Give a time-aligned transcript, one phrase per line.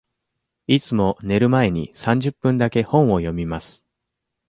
[0.65, 3.85] いつも寝る前に三十分だけ本を読みます。